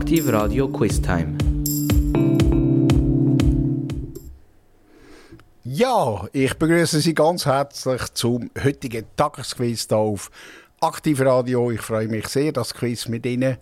[0.00, 1.36] Aktiv Radio Quiz Time.
[5.62, 10.30] Ja, ich begrüße Sie ganz herzlich zum heutigen Tagesquiz hier auf
[10.80, 11.70] Aktiv Radio.
[11.70, 13.58] Ich freue mich sehr, das Quiz mit Ihnen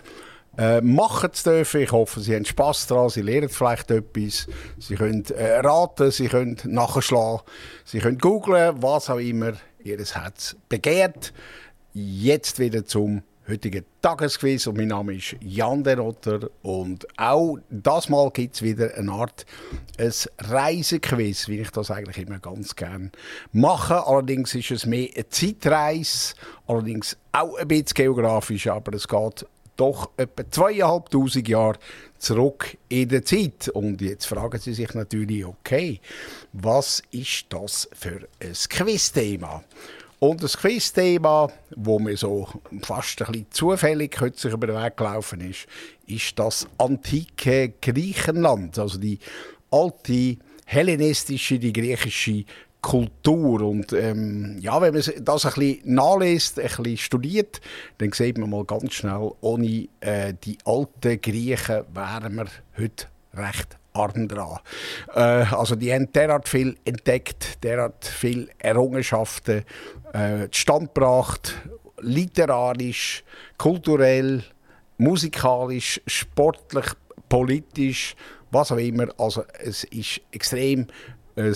[0.56, 1.81] äh, machen zu dürfen.
[1.81, 4.47] Ich hoffe, Sie haben Spass daran, Sie lernen vielleicht etwas,
[4.79, 7.41] Sie können äh, raten, Sie können nachschlagen,
[7.85, 11.33] Sie können googlen, was auch immer Ihr Herz begehrt.
[11.93, 18.30] Jetzt wieder zum heutigen Tagesquiz und mein Name ist Jan Derotter und auch das Mal
[18.30, 19.46] gibt es wieder eine Art
[19.96, 23.10] ein Reisequiz, wie ich das eigentlich immer ganz gerne
[23.52, 24.06] mache.
[24.06, 26.34] Allerdings ist es mehr eine Zeitreise,
[26.66, 29.46] allerdings auch ein bisschen geografisch, aber es geht
[29.78, 31.78] doch etwa zweieinhalbtausend Jahre
[32.18, 33.68] zurück in der Zeit.
[33.68, 36.01] Und jetzt fragen Sie sich natürlich, okay,
[36.52, 39.65] was ist das für ein Quizthema?
[40.20, 42.48] Und das Quizthema, wo mir so
[42.82, 45.66] fast ein bisschen zufällig kürzlich über den Weg gelaufen ist,
[46.06, 49.18] ist das antike Griechenland, also die
[49.70, 52.45] alte hellenistische, die griechische
[52.80, 53.62] Kultur.
[53.62, 57.60] Und ähm, ja, wenn man das ein bisschen nachliest, ein bisschen studiert,
[57.98, 63.78] dann sieht man mal ganz schnell, ohne äh, die alten Griechen wären wir heute recht
[63.93, 64.59] arm dran.
[65.15, 69.65] Äh, also die haben derart viel entdeckt, derart viel Errungenschaften
[70.12, 71.55] äh, zustande gebracht,
[72.01, 73.25] literarisch,
[73.56, 74.42] kulturell,
[74.98, 76.87] musikalisch, sportlich,
[77.28, 78.15] politisch,
[78.50, 79.09] was auch immer.
[79.19, 80.87] Also es ist extrem
[81.37, 81.55] eine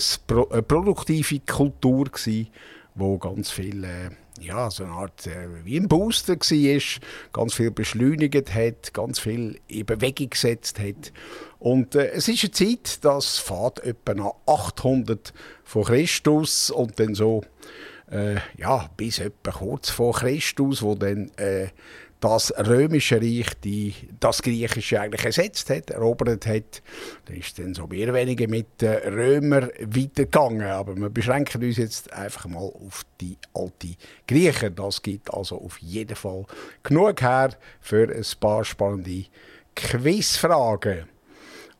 [0.61, 2.47] produktive Kultur gewesen,
[2.95, 7.01] wo ganz viel äh, ja, so eine Art äh, wie ein Booster war,
[7.31, 11.11] ganz viel beschleunigt hat, ganz viel in Bewegung gesetzt hat.
[11.59, 17.15] Und äh, es ist eine Zeit, das fährt etwa nach 800 vor Christus und dann
[17.15, 17.43] so
[18.11, 21.67] äh, ja, bis etwa kurz vor Christus, wo dann äh,
[22.23, 26.81] das römische Reich die, das griechische eigentlich ersetzt hat, erobert hat.
[27.25, 30.67] Da ist dann so mehr oder weniger mit den Römern weitergegangen.
[30.67, 34.73] Aber wir beschränken uns jetzt einfach mal auf die alten Griechen.
[34.73, 36.45] Das gibt also auf jeden Fall
[36.81, 37.49] genug her
[37.81, 39.25] für ein paar spannende
[39.75, 41.12] Quizfragen.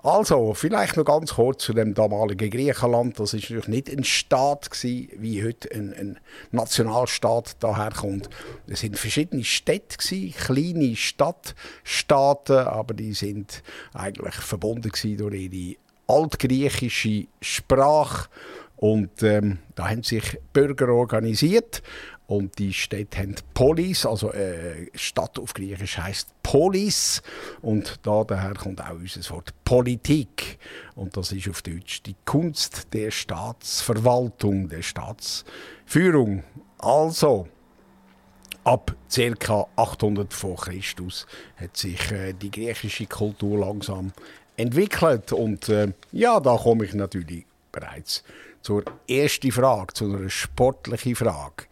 [0.05, 3.17] Also, vielleicht noch ganz kurz zu dem damaligen Griechenland.
[3.17, 6.19] Das ist natürlich nicht ein Staat gewesen, wie heute ein, ein
[6.51, 8.29] Nationalstaat daherkommt.
[8.67, 13.63] Es sind verschiedene Städte gewesen, kleine Stadtstaaten, aber die sind
[13.93, 18.27] eigentlich verbunden durch ihre altgriechische Sprache.
[18.75, 21.81] Und ähm, da haben sich Bürger organisiert
[22.27, 27.21] und die Städte haben Polis, also äh, Stadt auf Griechisch heißt Polis.
[27.61, 30.57] Und da daher kommt auch unser Wort Politik.
[30.95, 36.43] Und das ist auf Deutsch die Kunst der Staatsverwaltung, der Staatsführung.
[36.77, 37.47] Also,
[38.63, 39.67] ab ca.
[39.75, 44.13] 800 vor Christus hat sich äh, die griechische Kultur langsam
[44.55, 45.33] entwickelt.
[45.33, 48.23] Und äh, ja, da komme ich natürlich bereits
[48.61, 51.65] zur ersten Frage, zu einer sportlichen Frage.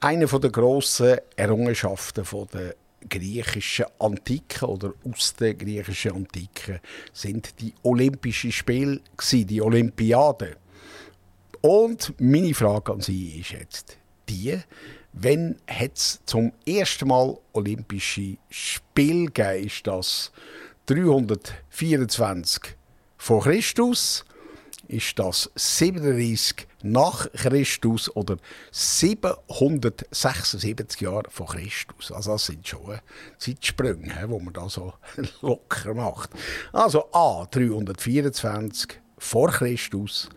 [0.00, 2.74] Eine der grossen Errungenschaften der
[3.08, 6.80] griechischen Antike oder aus der griechischen Antike
[7.12, 9.00] sind die Olympischen Spiele,
[9.32, 10.56] die Olympiade.
[11.62, 13.96] Und meine Frage an Sie ist jetzt
[14.28, 14.58] die,
[15.14, 19.66] wenn es zum ersten Mal Olympische Spiele gegeben?
[19.66, 20.30] Ist das
[20.86, 22.76] 324
[23.16, 24.24] vor Christus?
[24.88, 28.36] Ist das 37 nach Christus oder
[28.70, 32.12] 776 Jahre vor Christus.
[32.12, 32.98] Also das sind schon
[33.38, 34.94] Zeitsprünge, wo man da so
[35.42, 36.30] locker macht.
[36.72, 40.28] Also A 324 vor Christus,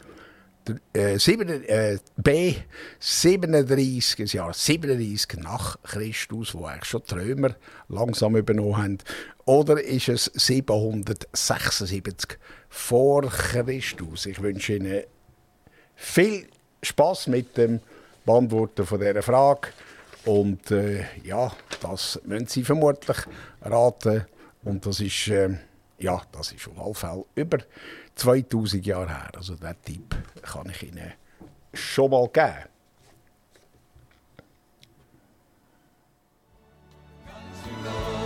[0.94, 2.56] äh, 7, äh, B
[3.00, 7.48] 37, das Jahr 37 nach Christus, wo eigentlich schon die
[7.88, 8.98] langsam übernommen haben.
[9.46, 12.38] Oder ist es 776
[12.70, 14.28] vor Christus?
[14.28, 15.04] Ich wünsche Ihnen
[16.00, 16.48] viel
[16.82, 17.82] Spaß mit dem
[18.26, 19.70] Beantworten von dieser Frage.
[20.26, 21.52] Und äh, ja,
[21.82, 23.18] das müssen Sie vermutlich
[23.62, 24.26] raten.
[24.64, 25.57] Und das ist, äh,
[26.00, 27.57] ja, das ist auf alle Fälle über
[28.16, 29.31] 2000 Jahre her.
[29.36, 31.13] Also diesen Tipp kann ich Ihnen
[31.74, 32.69] schon mal geben.
[37.25, 38.19] Ganz genau.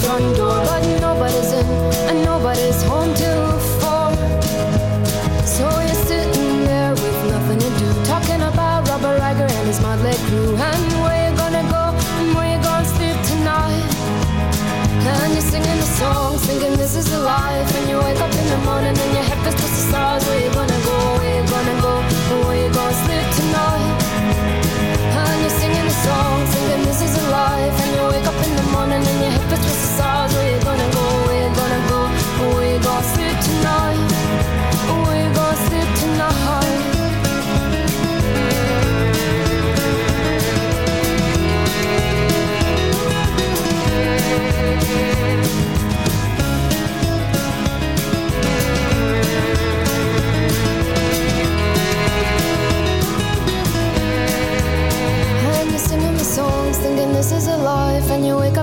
[0.00, 0.71] One door.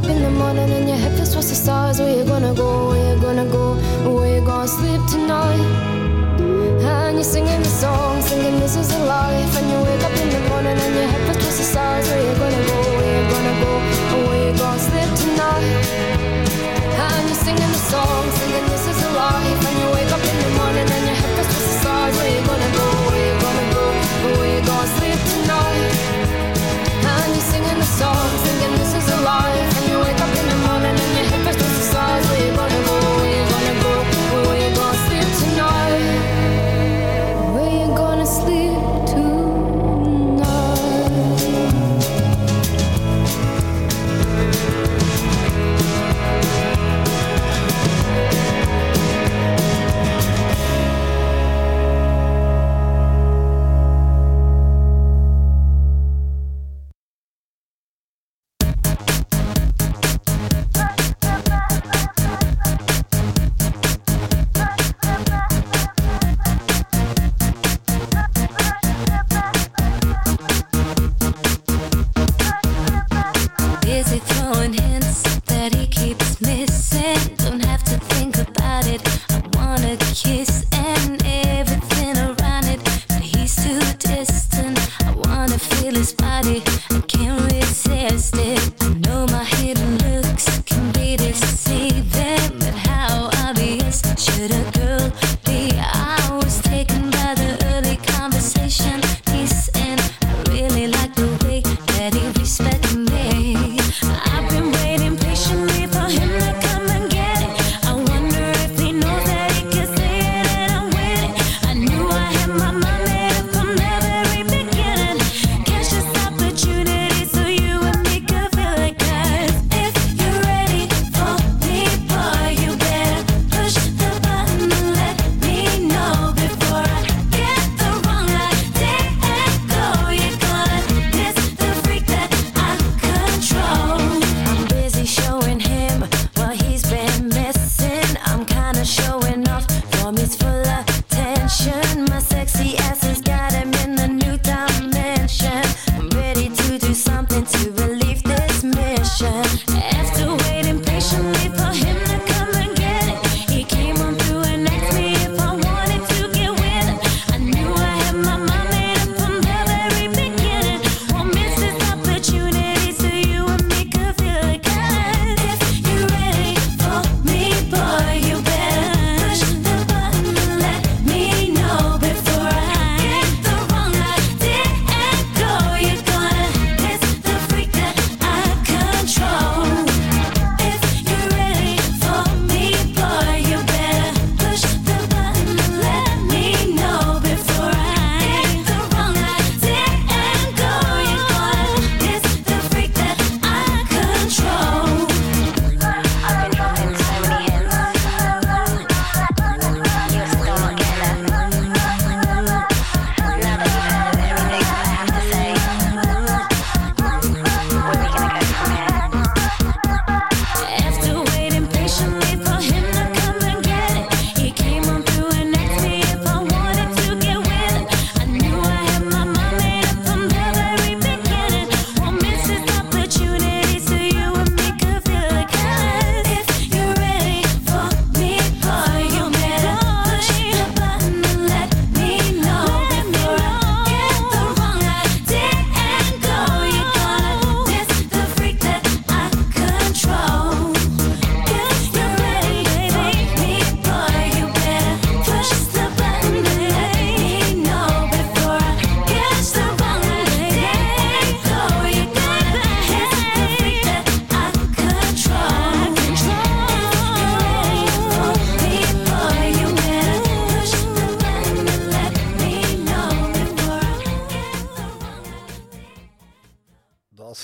[0.10, 2.00] in the morning and your head feels towards the stars.
[2.00, 2.90] Where you gonna go?
[2.90, 3.76] Where you gonna go?
[4.14, 5.62] Where you gonna sleep tonight?
[6.82, 9.29] And you're singing the song, singing this is a lie.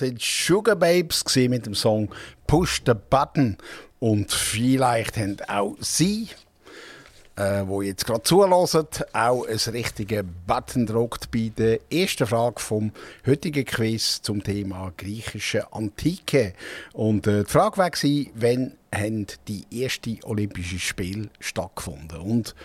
[0.06, 2.10] Sind Sugar Babes mit dem Song
[2.48, 3.58] Push the Button.
[4.00, 6.30] Und vielleicht haben auch Sie,
[7.36, 12.92] äh, wo jetzt gerade zulassen, auch ein richtiger Button gedruckt bei der ersten Frage vom
[13.26, 16.54] heutigen Quiz zum Thema griechische Antike.
[16.94, 17.92] Und äh, die Frage war,
[18.36, 22.20] wann haben die ersten Olympischen Spiele stattgefunden?
[22.20, 22.56] Und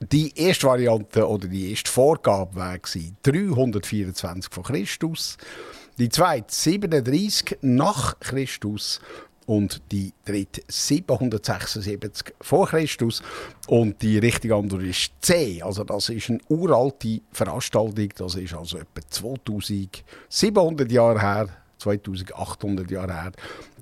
[0.00, 5.36] die erste Variante oder die erste Vorgabe war 324 vor Christus.
[6.00, 9.02] Die zweite 37 nach Christus
[9.44, 13.22] und die dritte 776 vor Christus.
[13.68, 15.60] Und die richtige Antwort ist C.
[15.60, 18.08] Also das ist eine uralte Veranstaltung.
[18.16, 23.32] Das ist also etwa 2700 Jahre her, 2800 Jahre her,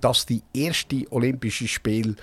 [0.00, 2.16] dass die erste Olympische Spiele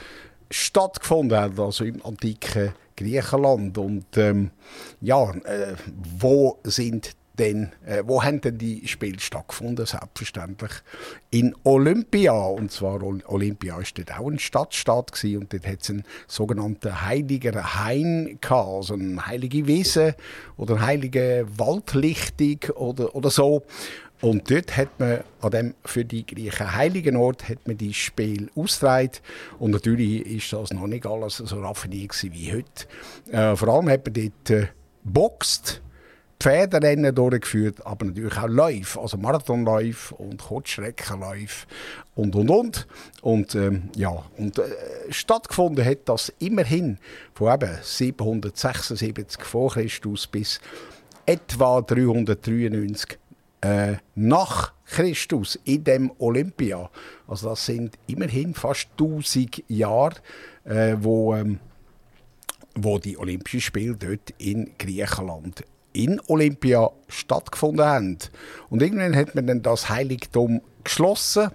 [0.52, 3.78] stattgefunden haben, also im antiken Griechenland.
[3.78, 4.52] Und ähm,
[5.00, 5.76] ja, äh,
[6.20, 9.86] wo sind denn, äh, wo haben denn die Spiele stattgefunden?
[9.86, 10.72] Selbstverständlich
[11.32, 12.34] in Olympia.
[12.34, 17.02] Und zwar Olympia ist dort auch ein Stadtstaat gewesen, und dort hat es einen sogenannten
[17.02, 20.16] heiligen Hain gehabt, also eine heilige Wiese
[20.58, 23.64] oder eine heilige Waldlichtung oder, oder so.
[24.22, 28.50] Und dort hat man an dem für die Griechen heiligen Ort hat man die Spiel
[28.56, 29.12] ausgetragen.
[29.60, 33.32] Und natürlich ist das noch nicht alles so raffiniert wie heute.
[33.32, 34.68] Äh, vor allem hat man dort äh,
[35.04, 35.82] boxt,
[36.46, 41.66] Pferderennen durchgeführt, aber natürlich auch Läufe, also Marathonläufe und Kurzstreckenläufe
[42.14, 42.88] und und und.
[43.24, 44.64] Und ähm, ja, und äh,
[45.10, 47.00] stattgefunden hat das immerhin
[47.34, 50.62] von eben 776 vor Christus bis
[51.26, 53.18] etwa 393
[53.62, 56.92] äh, nach Christus in dem Olympia.
[57.28, 60.18] Also das sind immerhin fast 1000 Jahre,
[60.64, 61.58] äh, wo, ähm,
[62.76, 65.64] wo die Olympischen Spiele dort in Griechenland
[65.96, 68.18] in Olympia stattgefunden haben.
[68.70, 71.50] Und irgendwann hat man dann das Heiligtum geschlossen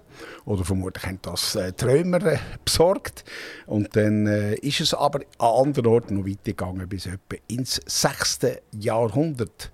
[0.45, 3.23] oder vermutlich haben das äh, die Römer äh, besorgt
[3.65, 8.39] und dann äh, ist es aber an anderen Orten noch weitergegangen bis etwa ins 6.
[8.77, 9.71] Jahrhundert.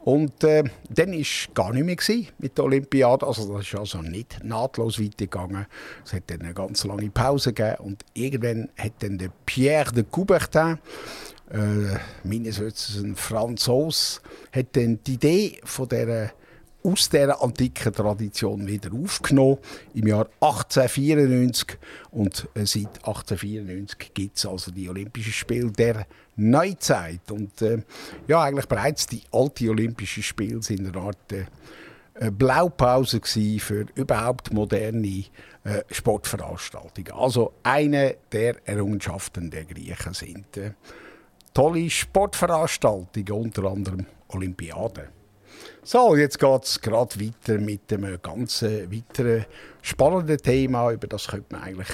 [0.00, 3.26] Und äh, dann war es gar nicht mehr mit der Olympiade.
[3.26, 5.66] Also das ist also nicht nahtlos weitergegangen.
[6.04, 7.84] Es hat dann eine ganz lange Pause gegeben.
[7.84, 10.78] Und irgendwann hat dann der Pierre de Coubertin,
[11.50, 14.20] äh, meines Wissens ein Franzose,
[14.52, 16.32] hat dann die Idee von dieser
[16.84, 19.58] aus dieser antiken Tradition wieder aufgenommen
[19.94, 21.76] im Jahr 1894
[22.12, 27.30] und äh, seit 1894 gibt es also die Olympischen Spiele der Neuzeit.
[27.30, 27.82] Und äh,
[28.28, 35.24] ja eigentlich bereits die alten Olympischen Spiele sind eine Art äh, Blaupause für überhaupt moderne
[35.64, 37.12] äh, Sportveranstaltungen.
[37.12, 40.72] Also eine der Errungenschaften der Griechen sind äh,
[41.58, 45.08] tolle Sportveranstaltungen, unter anderem Olympiaden.
[45.82, 49.44] So, jetzt geht es gerade weiter mit ganz äh, weiteren
[49.82, 50.92] spannenden Thema.
[50.92, 51.88] Über das könnte man eigentlich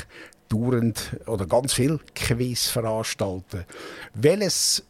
[0.50, 3.64] dauernd oder ganz viel Quiz veranstalten.
[4.12, 4.84] Welches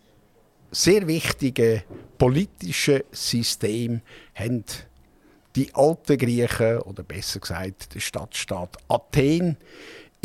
[0.72, 1.84] sehr wichtige
[2.18, 4.00] politische System
[4.34, 4.64] haben
[5.54, 9.56] die alten Griechen oder besser gesagt der Stadtstaat Athen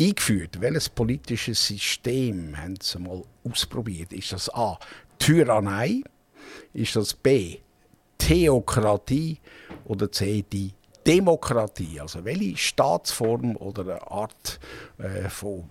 [0.00, 0.60] eingeführt?
[0.60, 4.12] Welches politische System haben sie mal ausprobiert?
[4.12, 4.78] Ist das A.
[5.18, 6.02] Tyrannei?
[6.72, 7.58] Ist das B.
[8.18, 9.38] Theokratie
[9.84, 10.42] oder C.
[10.50, 10.72] Die
[11.06, 12.00] Demokratie?
[12.00, 14.58] Also welche Staatsform oder Art
[14.98, 15.68] äh, von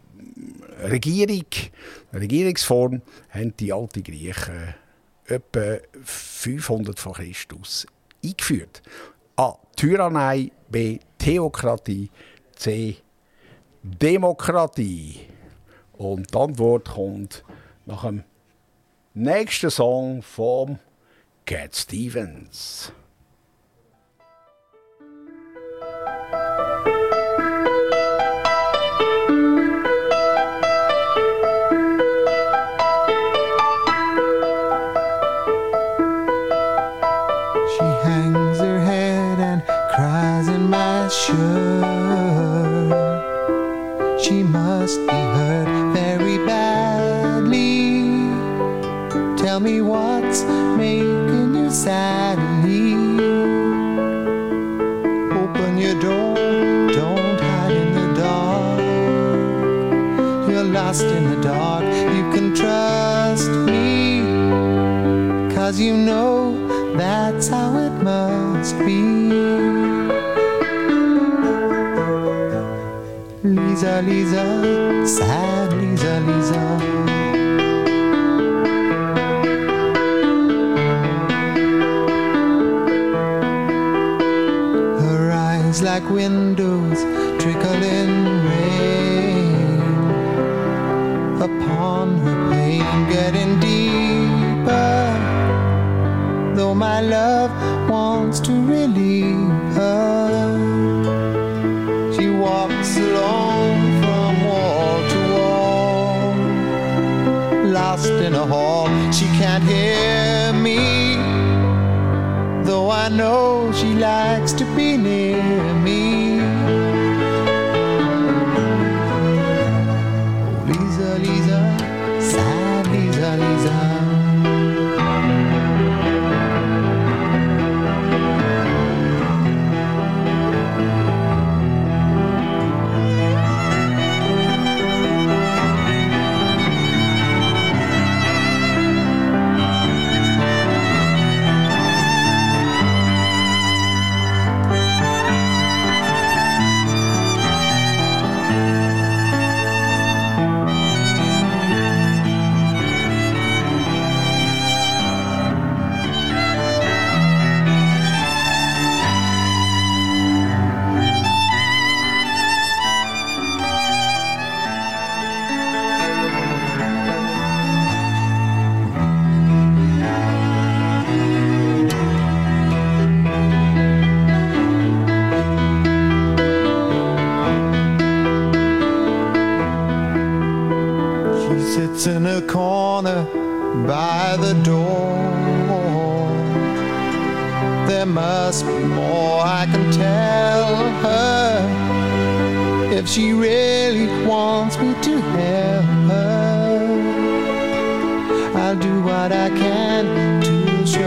[0.84, 1.46] Regierung,
[2.14, 4.76] Regierungsform haben die alten Griechen
[5.26, 7.88] etwa 500 vor Christus
[8.24, 8.82] eingeführt?
[9.36, 9.54] A.
[9.76, 11.00] Tyrannei, B.
[11.18, 12.10] Theokratie,
[12.56, 12.98] C.
[13.84, 15.22] Demokratie.
[15.94, 17.44] Und die Antwort kommt
[17.86, 18.24] nach dem
[19.14, 20.80] nächsten Song von
[21.46, 22.92] Cat Stevens.
[44.89, 48.01] Must be hurt very badly.
[49.38, 50.43] Tell me what's
[50.77, 52.96] making you sadly.
[55.41, 56.36] Open your door,
[56.91, 58.79] don't hide in the dark.
[60.50, 61.84] You're lost in the dark,
[62.15, 64.24] you can trust me.
[65.53, 69.59] Cause you know that's how it must be.
[73.70, 76.88] Lisa, Lisa, sad Lisa, Lisa.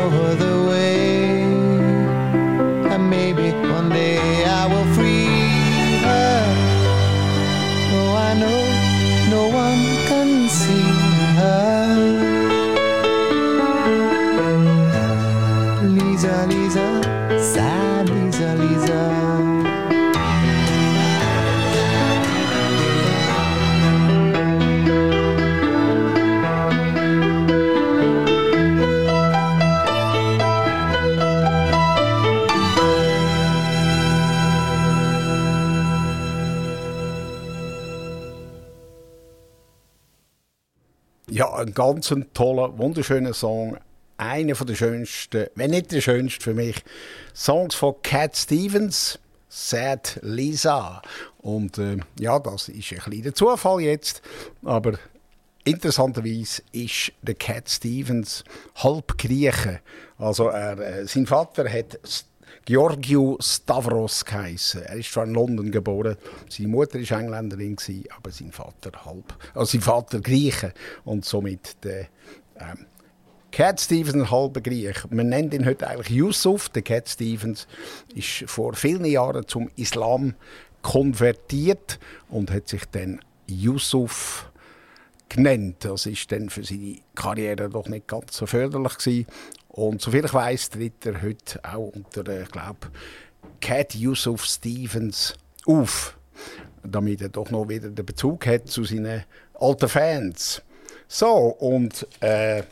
[0.04, 0.41] Oh.
[41.74, 43.78] Ganz toller, wunderschöner Song.
[44.16, 46.76] Einer der schönsten, wenn nicht der schönste für mich,
[47.34, 51.02] Songs von Cat Stevens, Sad Lisa.
[51.40, 54.22] Und äh, ja, das ist ein kleiner Zufall jetzt,
[54.64, 54.98] aber
[55.64, 58.44] interessanterweise ist der Cat Stevens
[58.76, 59.80] halb Grieche.
[60.18, 61.98] Also er, äh, sein Vater hat
[62.64, 64.82] Georgiou Stavros geheißen.
[64.82, 66.16] Er ist zwar in London geboren,
[66.48, 67.76] seine Mutter war Engländerin,
[68.16, 70.72] aber sein Vater halb, also sein Vater Grieche
[71.04, 72.06] und somit der
[72.58, 72.86] ähm,
[73.52, 75.04] Cat Stevens, ein halber Griech.
[75.10, 76.70] Man nennt ihn heute eigentlich Yusuf.
[76.70, 77.66] Der Cat Stevens
[78.14, 80.34] ist vor vielen Jahren zum Islam
[80.80, 81.98] konvertiert
[82.30, 84.50] und hat sich dann Yusuf
[85.28, 85.76] genannt.
[85.80, 89.26] Das ist dann für seine Karriere doch nicht ganz so förderlich gewesen.
[89.72, 92.90] Und soviel ich weiß, tritt er heute auch unter, ich glaube,
[93.60, 95.34] Cat Yusuf Stevens
[95.66, 96.16] auf,
[96.82, 100.60] damit er doch noch wieder den Bezug hat zu seinen alten Fans.
[101.08, 102.62] So, und äh,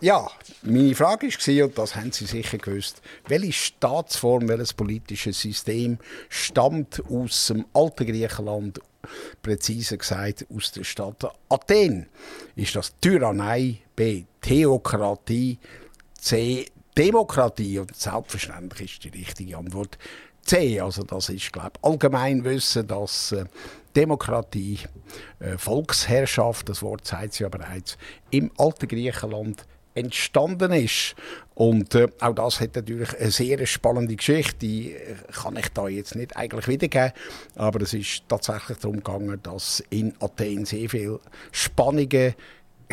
[0.00, 0.26] ja,
[0.62, 7.02] meine Frage war, und das haben Sie sicher gewusst, welche Staatsform, welches politische System stammt
[7.10, 8.80] aus dem alten Griechenland,
[9.42, 12.06] präzise gesagt aus der Stadt Athen?
[12.56, 14.24] Ist das Tyrannei, B.
[14.40, 15.58] Theokratie,
[16.18, 16.66] C.
[16.96, 17.78] Demokratie?
[17.78, 19.98] Und selbstverständlich ist die richtige Antwort
[20.42, 20.80] C.
[20.80, 23.44] Also das ist, glaube ich, Allgemeinwissen, dass äh,
[23.94, 24.78] Demokratie,
[25.40, 27.96] äh, Volksherrschaft, das Wort sagt sie ja bereits,
[28.30, 31.14] im alten Griechenland entstanden ist.
[31.54, 34.58] Und äh, auch das hat natürlich eine sehr spannende Geschichte.
[34.58, 37.12] Die äh, kann ich da jetzt nicht eigentlich wiedergeben.
[37.56, 42.34] Aber es ist tatsächlich darum gegangen, dass in Athen sehr viele Spannungen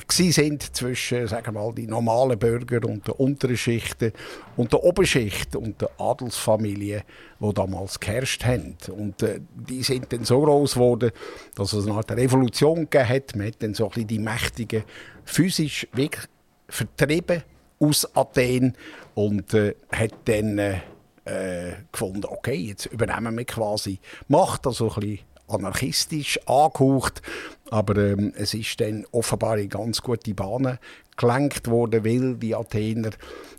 [0.09, 4.11] sind zwischen sagen mal die normalen Bürger und der unteren Schichten
[4.57, 7.03] und der Oberschicht und der Adelsfamilie,
[7.39, 8.75] wo damals geherrscht haben.
[8.95, 11.11] Und äh, die sind dann so groß geworden,
[11.55, 13.35] dass es eine Art Revolution gegeben hat.
[13.35, 14.83] Man hat dann so ein bisschen die Mächtigen
[15.23, 16.25] physisch wirklich
[16.67, 17.43] vertrieben
[17.79, 18.73] aus Athen
[19.13, 20.79] und äh, hat dann äh,
[21.25, 27.21] äh, gefunden, okay, jetzt übernehmen wir quasi Macht, also ein bisschen anarchistisch angehaucht.
[27.69, 30.79] Aber ähm, es ist dann offenbar in ganz gute Bahnen
[31.17, 33.11] gelenkt worden, weil die Athener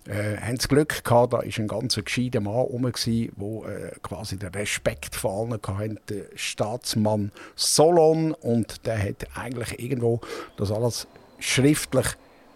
[0.07, 4.37] äh, haben das Glück gehabt, da war ein ganz gescheiter Mann rum, der äh, quasi
[4.37, 8.33] den Respekt vor allen hatte, der Staatsmann Solon.
[8.33, 10.21] Und der hat eigentlich irgendwo
[10.57, 11.07] das alles
[11.39, 12.07] schriftlich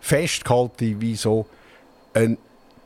[0.00, 1.46] festgehalten, wie so
[2.14, 2.36] eine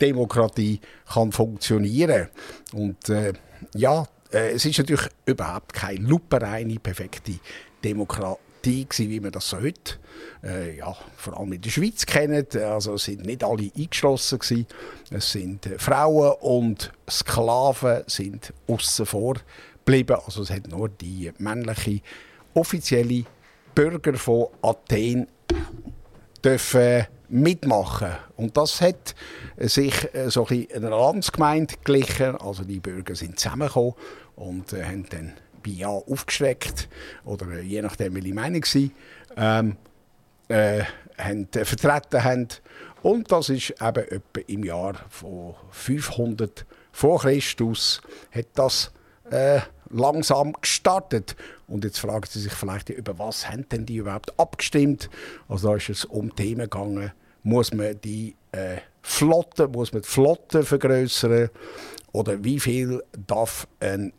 [0.01, 0.81] Demokratie
[1.13, 2.29] kann funktionieren
[2.73, 3.33] Und äh,
[3.75, 7.35] ja, es ist natürlich überhaupt keine lupereine, perfekte
[7.83, 9.99] Demokratie gewesen, wie man das so heute
[10.43, 12.47] äh, ja, vor allem in der Schweiz kennen.
[12.55, 14.67] Also es sind nicht alle eingeschlossen gewesen.
[15.11, 19.35] Es sind äh, Frauen und Sklaven sind außen vor
[19.85, 20.17] geblieben.
[20.25, 22.01] Also es hat nur die männliche
[22.55, 23.25] offizielle
[23.75, 25.27] Bürger von Athen
[26.45, 28.13] dürfen mitmachen.
[28.37, 29.15] Und das hat
[29.59, 32.37] sich äh, so ein einer Landsgemeinde glichen.
[32.37, 33.95] Also die Bürger sind zusammengekommen
[34.37, 35.33] und äh, haben dann
[35.65, 36.89] bei Ja aufgeschreckt
[37.25, 38.91] oder äh, je nachdem, welche Meinung sie
[39.37, 39.77] ähm,
[40.49, 40.83] äh,
[41.19, 42.49] haben, äh, vertreten haben.
[43.03, 48.93] Und das ist eben etwa im Jahr von 500 vor Christus hat das
[49.31, 51.35] äh, langsam gestartet.
[51.67, 55.11] Und jetzt fragen Sie sich vielleicht, über was haben denn die überhaupt abgestimmt?
[55.49, 60.09] Also da ist es um Themen gegangen, muss man die äh, Flotte, muss man die
[60.09, 61.51] Flotte vergrößern
[62.13, 64.13] oder wie viel darf ein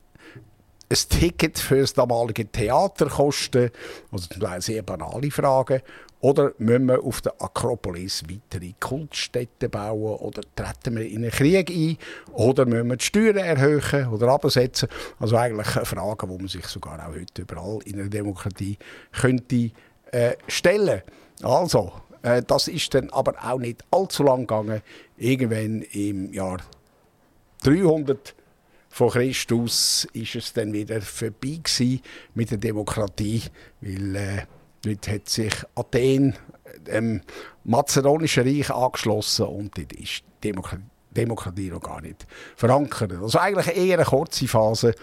[0.90, 3.72] ein Ticket für das damalige Theater kosten?
[4.12, 5.82] Also zum sehr banale Fragen.
[6.22, 10.18] Oder müssen wir auf der Akropolis weitere Kultstätten bauen?
[10.18, 11.98] Oder treten wir in einen Krieg ein?
[12.34, 14.90] Oder müssen wir die Steuern erhöhen oder absetzen?
[15.20, 18.78] Also eigentlich Fragen, die man sich sogar auch heute überall in einer Demokratie
[19.12, 19.72] könnte
[20.12, 21.04] äh, stellen.
[21.44, 21.92] Also,
[22.24, 24.82] äh, das ist dann aber auch nicht allzu lang gegangen.
[25.18, 26.58] Irgendwann im Jahr
[27.64, 28.34] 300
[28.96, 31.60] vor Christus ist es dann wieder vorbei
[32.34, 33.44] mit der Demokratie,
[33.82, 34.42] weil äh,
[34.86, 36.36] Dort hat sich Athen
[36.86, 37.22] dem
[37.64, 43.14] Mazedonischen Reich angeschlossen und dort ist Demokratie, Demokratie noch gar nicht verankert.
[43.14, 44.94] Also eigentlich eher eine kurze Phase,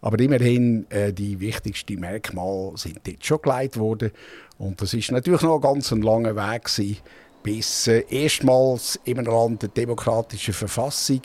[0.00, 4.12] aber immerhin äh, die wichtigsten Merkmale sind dort schon geleitet worden.
[4.58, 6.98] Und das ist natürlich noch ein ganz langer Weg gewesen,
[7.42, 11.22] bis äh, erstmals einem Land eine demokratische Verfassung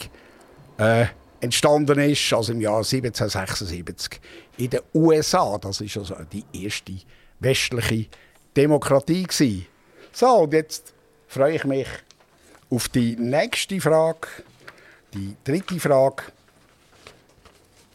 [0.79, 1.05] äh,
[1.41, 4.19] entstanden ist, also im Jahr 1776
[4.57, 5.57] in den USA.
[5.57, 6.93] Das ist also die erste
[7.39, 8.07] westliche
[8.55, 9.65] Demokratie gewesen.
[10.11, 10.93] So, und jetzt
[11.27, 11.87] freue ich mich
[12.69, 14.27] auf die nächste Frage,
[15.13, 16.23] die dritte Frage.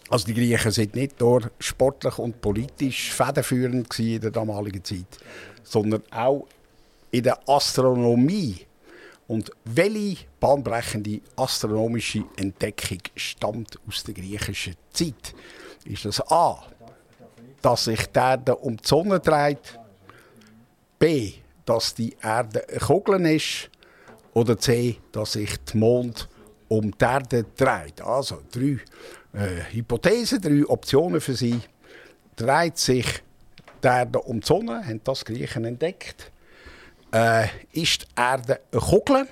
[0.09, 5.19] Also die Griechen sind nicht nur sportlich und politisch federführend in der damaligen Zeit,
[5.63, 6.47] sondern auch
[7.11, 8.67] in der Astronomie.
[9.33, 15.35] Und welche bahnbrechende astronomische Entdeckung stammt aus der griechischen Zeit?
[15.87, 16.63] Ist das A,
[17.63, 19.81] dass sich die Erde um die Sonne dreht.
[20.99, 21.33] B,
[21.65, 23.71] dass die Erde eine Kugel ist.
[24.35, 26.29] Oder C, dass sich der Mond
[26.69, 28.03] um die Erde dreht.
[28.03, 28.81] Also drei
[29.33, 31.59] äh, Hypothesen, drei Optionen für Sie.
[32.37, 33.07] Dreht sich
[33.83, 36.32] die Erde um die Sonne, haben das Griechen entdeckt.
[37.13, 39.29] Äh, ist die Erde eine Kugel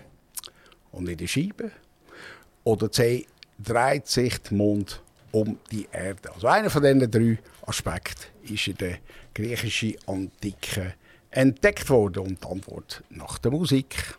[0.92, 1.70] und nicht eine Scheibe?
[2.64, 3.26] Oder C,
[3.58, 5.00] dreht sich der Mond
[5.32, 6.32] um die Erde.
[6.34, 8.98] Also einer von diesen drei Aspekten ist in der
[9.34, 10.94] griechischen Antike
[11.30, 14.16] entdeckt worden und die Antwort nach der Musik.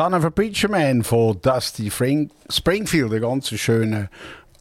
[0.00, 4.08] Son of a Preacher Man von Dusty Springfield, ein ganz schöner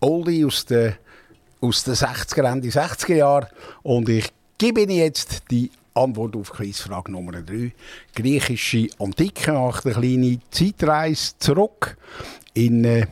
[0.01, 0.95] Oldie aus den,
[1.61, 3.47] aus den 60er, Ende 60er Jahren.
[3.81, 7.71] Und ich gebe Ihnen jetzt die Antwort auf Quizfrage Nummer 3.
[8.13, 11.95] Griechische Antike macht eine kleine Zeitreise zurück
[12.53, 13.07] in, äh,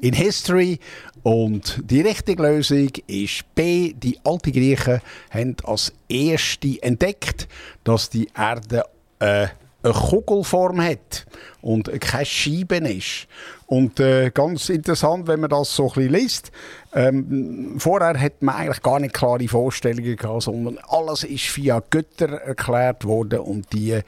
[0.00, 0.80] in History.
[1.22, 3.92] Und die richtige Lösung ist B.
[3.92, 7.46] Die alten Griechen haben als erste entdeckt,
[7.84, 8.82] dass die Erde
[9.20, 9.46] äh,
[9.90, 11.26] eine Kugelform hat
[11.60, 13.26] und keine Scheiben ist.
[13.66, 16.52] Und äh, ganz interessant, wenn man das so ein bisschen liest,
[16.94, 22.28] ähm, vorher hat man eigentlich gar nicht klare Vorstellungen gehabt, sondern alles ist via Götter
[22.28, 24.00] erklärt worden und die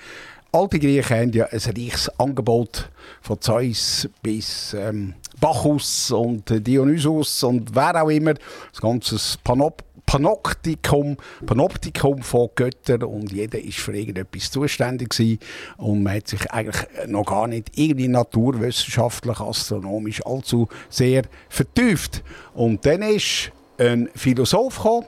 [0.52, 2.88] alte Griechen haben ja ein reiches Angebot
[3.20, 11.18] von Zeus bis ähm, Bacchus und Dionysus und wer auch immer, das ganze Panop Panoptikum,
[11.46, 15.38] Panoptikum von Göttern und jeder ist für irgendetwas zuständig gewesen.
[15.76, 22.24] und man hat sich eigentlich noch gar nicht irgendwie naturwissenschaftlich, astronomisch allzu sehr vertieft.
[22.54, 25.06] Und dann ist ein Philosoph gekommen,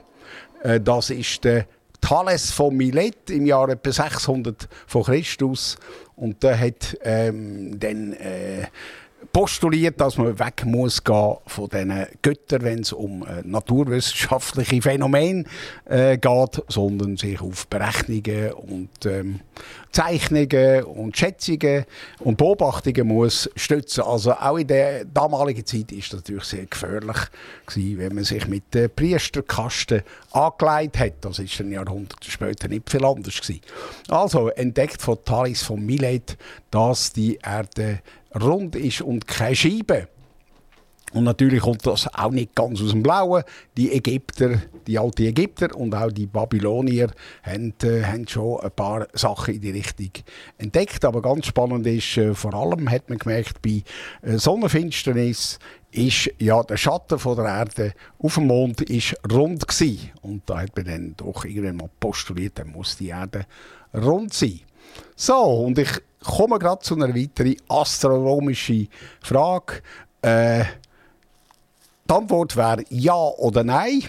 [0.63, 1.65] äh, das ist der
[1.99, 5.75] Thales von Milet im Jahr etwa 600 vor Christus
[6.15, 8.67] und der hat ähm, dann äh,
[9.33, 15.45] postuliert, dass man weg muss gehen von diesen Göttern, wenn es um äh, naturwissenschaftliche Phänomene
[15.85, 19.39] äh, geht, sondern sich auf Berechnungen und ähm,
[19.91, 21.85] Zeichnungen und Schätzungen
[22.19, 24.03] und Beobachtungen muss stützen.
[24.03, 27.17] Also auch in der damaligen Zeit ist das natürlich sehr gefährlich
[27.65, 31.13] gewesen, wenn man sich mit den Priesterkasten angelegt hat.
[31.21, 33.61] Das ist dann Jahrhunderte später nicht viel anders gewesen.
[34.09, 36.37] Also entdeckt von Thales von Milet,
[36.69, 37.99] dass die Erde
[38.41, 40.07] rund ist und keine Scheibe.
[41.13, 43.43] Und natürlich kommt das auch nicht ganz aus dem Blauen.
[43.77, 47.11] Die Ägypter, die alten Ägypter und auch die Babylonier
[47.43, 50.09] haben, äh, haben schon ein paar Sachen in die Richtung
[50.57, 51.05] entdeckt.
[51.05, 53.83] Aber ganz spannend ist, äh, vor allem hat man gemerkt, bei
[54.23, 55.59] äh, Sonnenfinsternis
[55.91, 60.11] ist ja der Schatten von der Erde auf dem Mond ist rund gewesen.
[60.23, 63.45] Und da hat man dann doch irgendwann mal postuliert, dann muss die Erde
[63.93, 64.61] rund sein.
[65.15, 65.89] So, und ich
[66.23, 68.87] kommen wir gerade zu einer weiteren astronomischen
[69.21, 69.81] Frage.
[70.21, 70.65] Äh,
[72.09, 74.03] die Antwort wäre ja oder nein.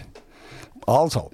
[0.87, 1.31] Also,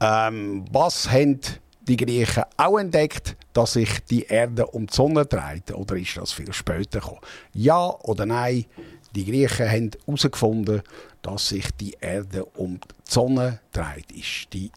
[0.00, 1.40] ähm, was haben
[1.80, 5.72] die Griechen auch entdeckt, dass sich die Erde um die Sonne dreht?
[5.72, 7.20] Oder ist das viel später gekommen?
[7.52, 8.66] Ja oder nein?
[9.14, 10.82] Die Griechen haben herausgefunden,
[11.22, 14.12] dass sich die Erde um die Sonne dreht.
[14.12, 14.70] Ist die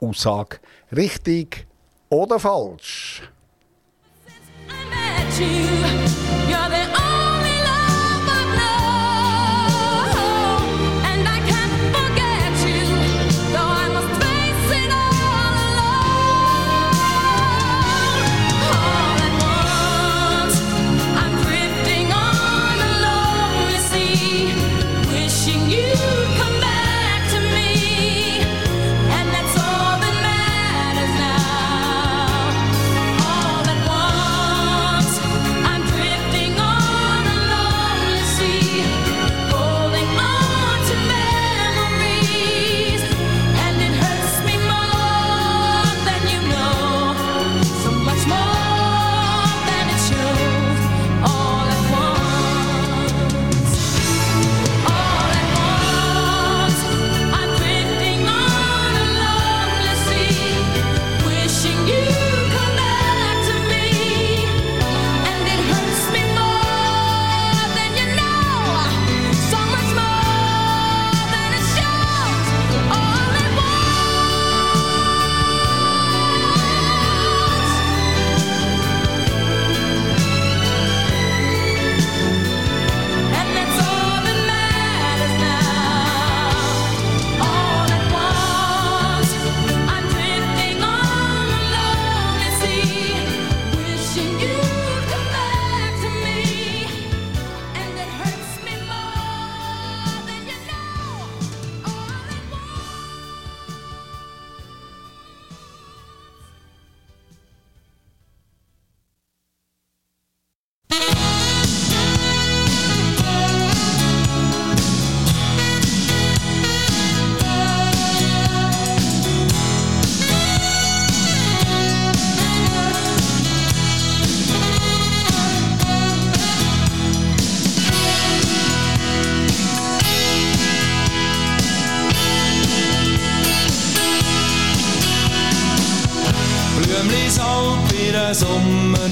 [0.00, 0.58] Aussage
[0.92, 1.66] richtig
[2.08, 3.22] oder falsch?
[4.70, 5.66] I met you.
[6.48, 7.09] You're the only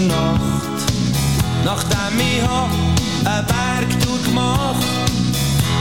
[0.07, 0.79] Nacht.
[1.65, 2.43] Nachdem ich
[3.27, 4.99] einen Bergtour gemacht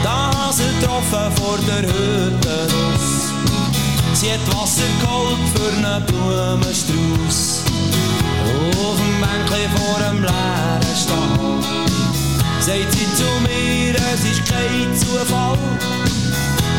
[0.03, 3.31] da hat sie getroffen vor der Hütte raus.
[4.13, 7.63] Sie hat Wasser geholt für einen Blumenstrauß.
[8.43, 11.61] Auf dem Bänkchen vor einem leeren Stall
[12.61, 15.57] sagt sie zu mir, es ist kein Zufall.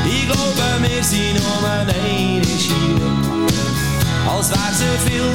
[0.07, 2.39] Ich glaube, wir sind nur einmal hier.
[4.29, 5.31] als waar ze viel,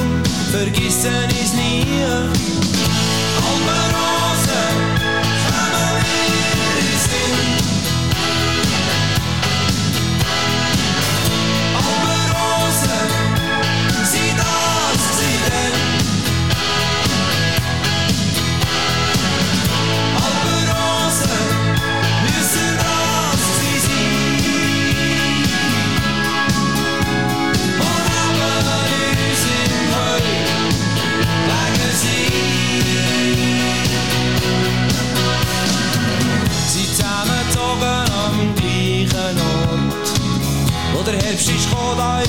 [0.50, 1.84] vergissen is niet.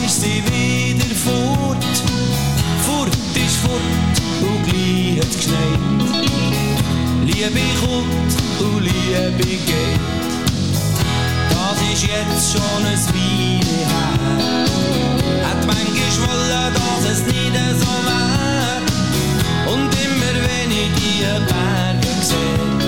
[0.04, 1.86] ist sie wieder fort.
[2.86, 5.80] Fort ist fort und gleich hat's geschneit.
[7.26, 10.00] Liebe kommt und Liebe geht.
[11.50, 14.66] Das ist jetzt schon ein Weile her.
[15.48, 18.82] Hat manchmal wollen, dass es nicht so wär.
[19.74, 22.85] Und immer wenn ich die Berge sehe,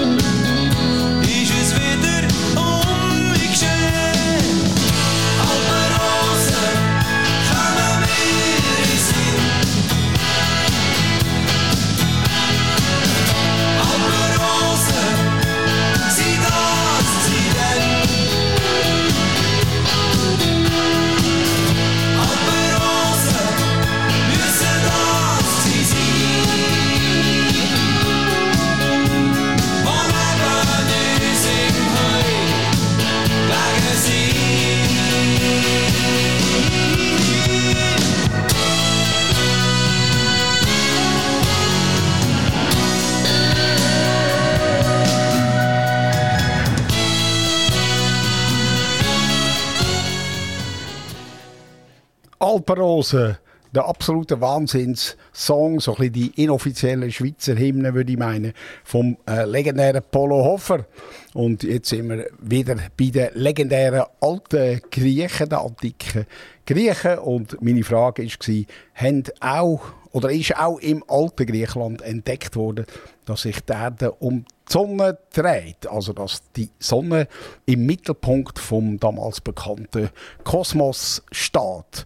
[52.70, 53.38] Operose,
[53.74, 58.52] der absolute Wahnsinns-Song, so ein bisschen die inoffizielle Schweizer Hymne, würde ich meinen,
[58.84, 60.86] vom äh, legendären Polo Hofer.
[61.34, 66.26] Und jetzt sind wir wieder bei den legendären alten Griechen, den antiken
[66.66, 67.20] Griechen.
[67.20, 68.66] Und meine Frage war,
[68.96, 72.86] haben auch oder ist auch im alten Griechenland entdeckt worden,
[73.24, 77.30] dass sich die Erde um die Sonne dreht, also dass die Sonne
[77.66, 80.10] im Mittelpunkt vom damals bekannten
[80.44, 82.06] Kosmos steht.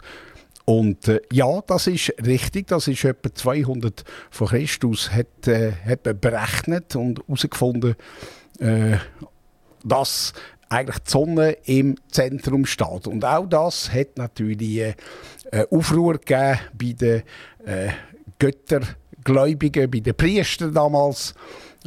[0.64, 2.68] Und äh, ja, das ist richtig.
[2.68, 7.96] Das ist etwa 200 vor Christus hat, äh, hat man berechnet und herausgefunden,
[8.60, 8.96] äh,
[9.84, 10.32] dass
[10.68, 13.06] eigentlich die Sonne im Zentrum steht.
[13.06, 14.94] Und auch das hat natürlich äh,
[15.70, 17.22] Aufruhr gegeben bei den
[17.66, 17.90] äh,
[18.38, 21.34] Göttergläubigen, bei den Priestern damals.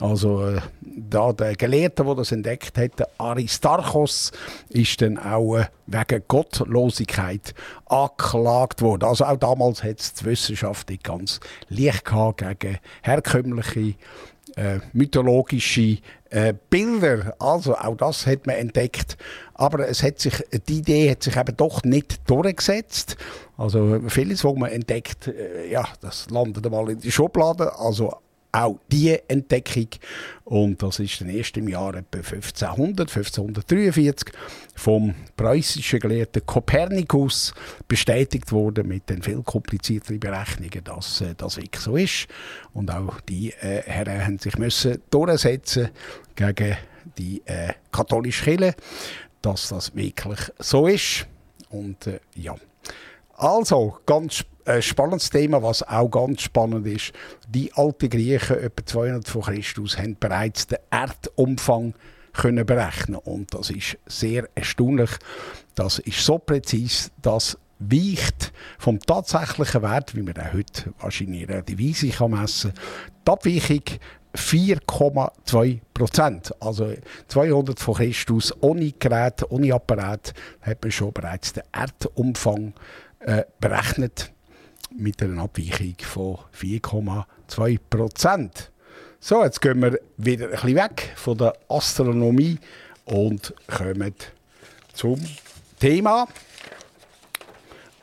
[0.02, 4.32] Also äh, da der Gelehrte, der das entdeckt hat, Aristarchos,
[4.70, 7.54] ist dann auch äh, wegen Gottlosigkeit
[7.86, 9.04] angeklagt worden.
[9.08, 11.40] Also auch damals hat es die Wissenschaft nicht ganz
[11.70, 13.96] leicht gehabt gegen herkömmliche
[14.56, 15.98] äh, mythologische
[16.30, 17.36] äh, Bilder.
[17.40, 19.18] Also auch das hat man entdeckt.
[19.54, 23.16] Aber es hat sich, die Idee hat sich eben doch nicht durchgesetzt.
[23.58, 27.78] Also vieles, was man entdeckt, äh, ja, das landet mal in die Schublade.
[27.78, 28.14] Also
[28.56, 29.88] auch diese Entdeckung.
[30.46, 34.32] Und das ist dann erst im Jahr etwa 1500, 1543
[34.76, 37.54] vom preußischen Gelehrten Kopernikus
[37.88, 42.28] bestätigt worden mit den viel komplizierteren Berechnungen, dass äh, das wirklich so ist.
[42.74, 45.90] Und auch die äh, Herren haben sich müssen durchsetzen
[46.36, 46.78] gegen
[47.18, 48.76] die äh, katholische Kirche,
[49.42, 51.28] dass das wirklich so ist.
[51.70, 52.56] Und äh, ja.
[53.38, 57.14] Also, ganz ein spannendes Thema, was auch ganz spannend ist.
[57.48, 61.94] Die alten Griechen, etwa 200 vor Christus, haben bereits den Erdumfang
[62.34, 65.12] können berechnen und das ist sehr erstaunlich.
[65.76, 72.10] Das ist so präzise, dass weicht vom tatsächlichen Wert, wie man heute wahrscheinlich relativ easy
[72.10, 72.74] kann messen
[73.26, 73.84] die Abweichung
[74.36, 76.54] 4,2 Prozent.
[76.62, 76.94] Also
[77.28, 82.74] 200 vor Christus ohne Gerät, ohne Apparat hat man schon bereits den Erdumfang
[83.20, 84.35] äh, berechnet
[84.98, 88.72] mit einer Abweichung von 4,2 Prozent.
[89.20, 92.60] So, jetzt gehen wir wieder ein bisschen weg von der Astronomie
[93.06, 94.14] und kommen
[94.94, 95.20] zum
[95.80, 96.28] Thema.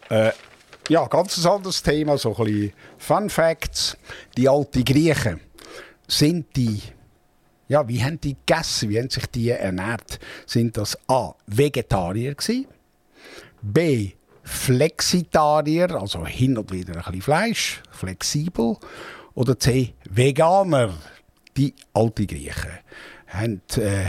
[0.09, 0.33] Äh,
[0.89, 3.97] ja, ganz anderes Thema, so ein bisschen Fun Facts.
[4.37, 5.41] Die alten Griechen
[6.09, 6.83] sind die,
[7.69, 10.19] ja, wie haben die gegessen, wie haben sich die ernährt?
[10.47, 11.35] Sind das A.
[11.47, 12.67] Vegetarier gewesen?
[13.63, 14.11] B.
[14.43, 18.77] Flexitarier, also hin und wieder ein bisschen Fleisch, flexibel.
[19.35, 19.95] Oder C.
[20.11, 20.95] Veganer,
[21.57, 22.79] die alten Griechen.
[23.29, 24.07] Haben, äh,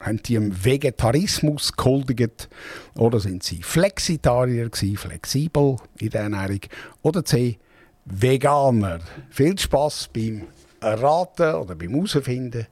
[0.00, 2.48] haben die im Vegetarismus gehuldigt?
[2.96, 6.60] Oder sind sie Flexitarier gewesen, flexibel in der Ernährung?
[7.02, 7.58] Oder C.
[8.04, 9.00] Veganer.
[9.30, 10.48] Viel Spaß beim
[10.80, 12.66] Erraten oder beim Herausfinden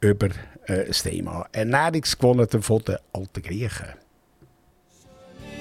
[0.00, 0.28] über
[0.66, 4.03] äh, das Thema Ernährungsgewohnheiten der alten Griechen.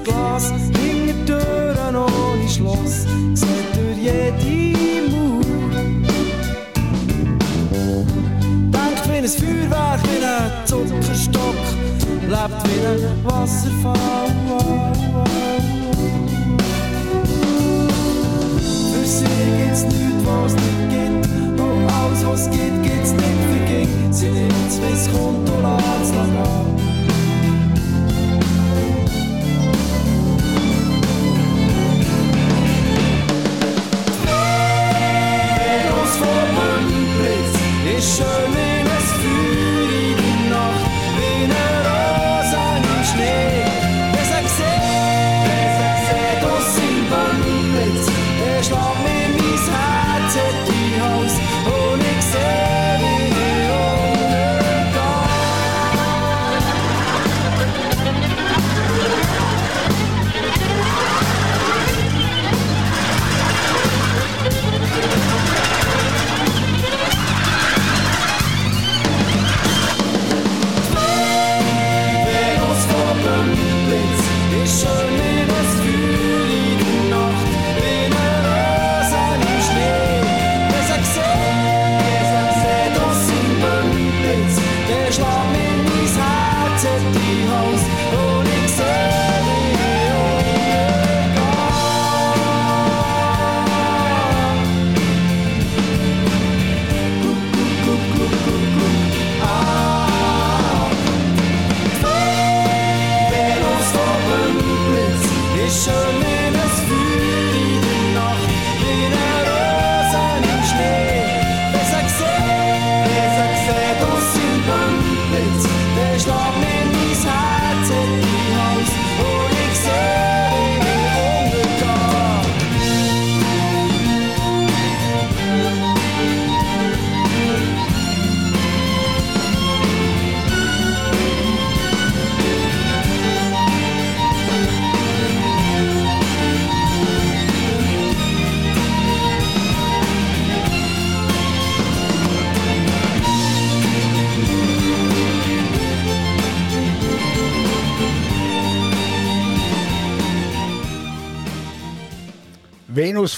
[0.00, 5.42] Aus Glas, hinter Türen ohne Schloss, sieht durch jede Mauer.
[8.70, 11.54] Denkt wie ein Feuerwerk, wie ein Zuckerstock,
[12.22, 14.30] lebt wie ein Wasserfall.
[18.92, 19.24] Für sie
[19.58, 24.12] gibt's nichts, was nicht gibt, und alles, was gibt, gibt's nicht für ging.
[24.12, 26.89] Sie nimmt's, wie's kommt und gehen.
[38.00, 38.69] schöne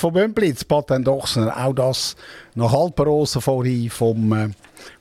[0.03, 2.17] von Bümplitz, Patent Ochsner, auch das
[2.57, 4.49] nach Alpenrosen vorhin vom, äh,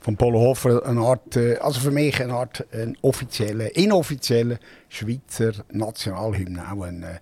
[0.00, 6.62] vom Polo Hofer, eine Art, also für mich eine Art ein offizieller, inoffizieller Schweizer Nationalhymne,
[6.70, 7.18] auch ein äh,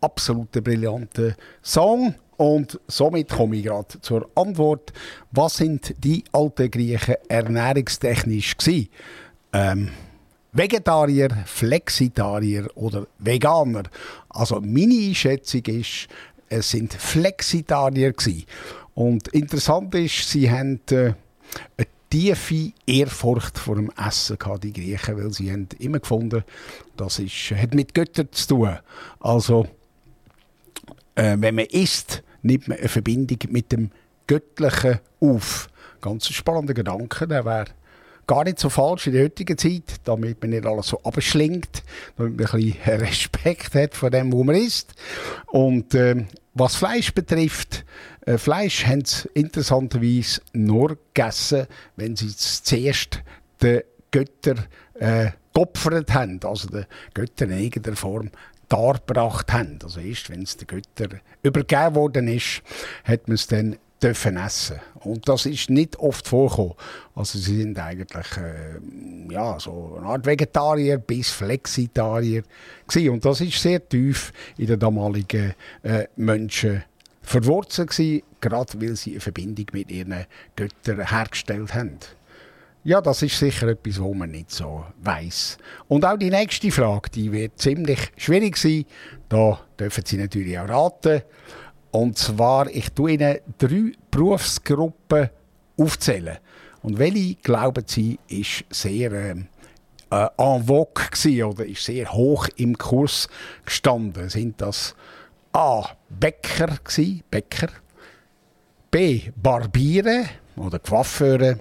[0.00, 2.14] absolut brillanter Song.
[2.36, 4.92] Und somit komme ich gerade zur Antwort.
[5.32, 8.88] Was sind die alten Griechen ernährungstechnisch gewesen?
[9.52, 9.90] Ähm,
[10.52, 13.82] Vegetarier, Flexitarier oder Veganer.
[14.28, 16.06] Also meine Einschätzung ist,
[16.48, 18.44] es sind Flexitarier gewesen.
[18.94, 21.14] Und interessant ist, sie haben äh,
[21.76, 26.44] eine tiefe Ehrfurcht vor dem Essen gehabt, die Griechen, weil sie haben immer gefunden,
[26.96, 28.78] das ist, hat mit Göttern zu tun.
[29.18, 29.66] Also
[31.16, 33.90] äh, wenn man isst, nimmt man eine Verbindung mit dem
[34.26, 35.68] Göttlichen auf.
[36.00, 37.66] Ganz spannender Gedanke, der wäre
[38.26, 41.82] gar nicht so falsch in der heutigen Zeit, damit man nicht alles so abschlingt,
[42.16, 44.94] damit man ein bisschen Respekt hat vor dem, wo man isst.
[45.46, 47.84] Und äh, was Fleisch betrifft,
[48.26, 51.66] äh, Fleisch haben sie interessanterweise nur gegessen,
[51.96, 53.22] wenn sie zuerst
[53.62, 54.64] den Göttern
[54.94, 58.30] äh, geopfert haben, also den Göttern in irgendeiner Form
[58.68, 59.78] dargebracht haben.
[59.82, 62.62] Also erst, wenn es den Göttern übergeben worden ist,
[63.04, 64.80] hat man es dann dürfen essen.
[65.00, 66.74] Und das ist nicht oft vorgekommen.
[67.14, 72.42] Also sie sind eigentlich äh, ja, so eine Art Vegetarier bis Flexitarier
[72.86, 73.10] gewesen.
[73.10, 76.84] Und das ist sehr tief in den damaligen äh, Menschen
[77.22, 81.98] verwurzelt gewesen, gerade weil sie eine Verbindung mit ihren Göttern hergestellt haben.
[82.86, 85.56] Ja, das ist sicher etwas, wo man nicht so weiß.
[85.88, 88.84] Und auch die nächste Frage, die wird ziemlich schwierig sein.
[89.30, 91.22] Da dürfen Sie natürlich auch raten.
[91.94, 95.30] Und zwar, ich tue Ihnen drei Berufsgruppen
[95.76, 96.38] aufzählen.
[96.82, 99.46] Und welche, glauben Sie, ist sehr ähm,
[100.10, 103.28] äh, en vogue oder ist sehr hoch im Kurs
[103.64, 104.28] gestanden?
[104.28, 104.96] Sind das
[105.52, 105.90] A.
[106.08, 107.68] Bäcker gewesen, Bäcker,
[108.90, 109.30] B.
[109.40, 110.24] Barbiere
[110.56, 111.58] oder Coiffeure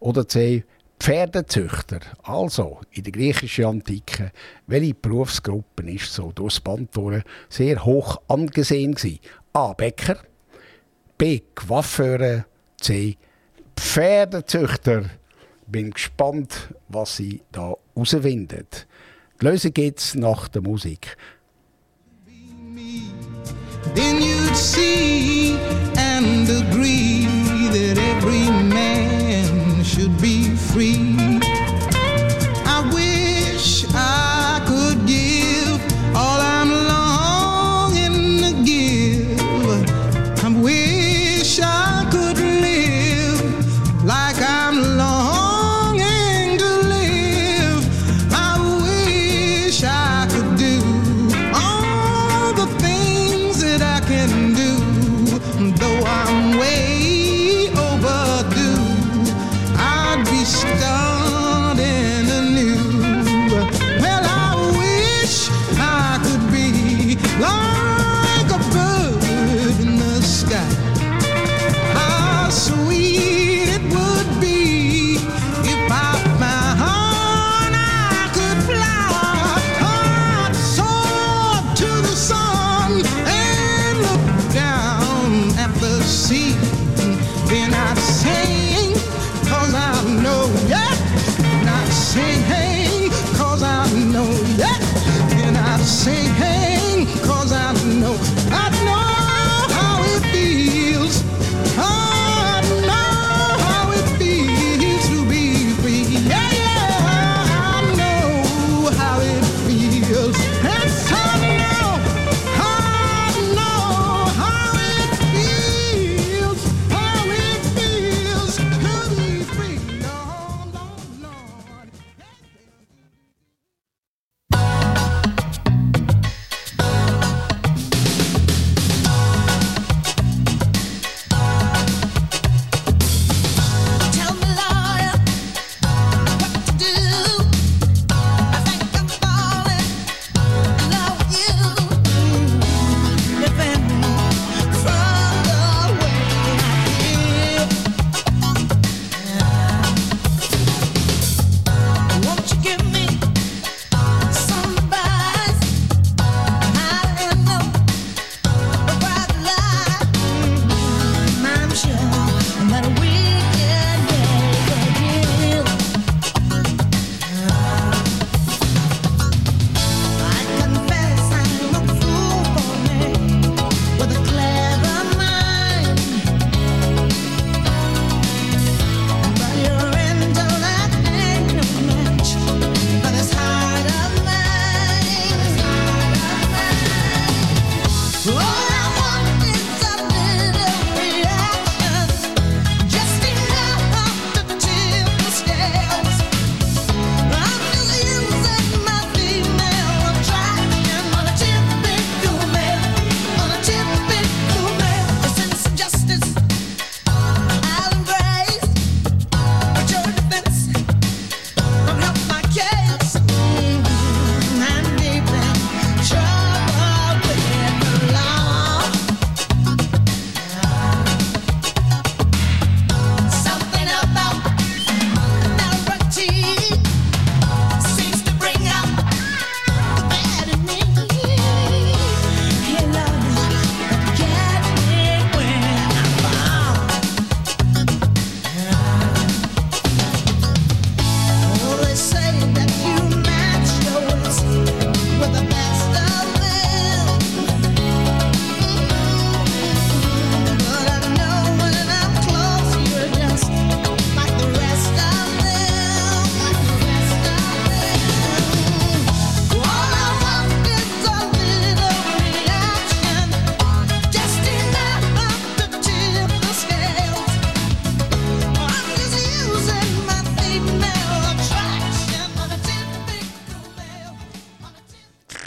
[0.00, 0.64] oder C.
[0.98, 2.00] Pferdezüchter.
[2.22, 4.32] Also, in der griechischen Antike,
[4.66, 9.20] welche Berufsgruppen ist so durchs Band durch sehr hoch angesehen gewesen?
[9.56, 9.72] A.
[9.72, 10.18] Bäcker,
[11.16, 11.40] B.
[11.54, 12.44] Coiffeure,
[12.78, 13.16] C.
[13.74, 15.08] Pferdezüchter.
[15.66, 18.66] Bin gespannt, was sie da herausfinden.
[19.40, 21.16] Die Lösung gibt's nach der Musik.
[23.94, 25.56] then you'd see
[25.96, 27.24] and agree
[27.70, 31.15] that every man should be free.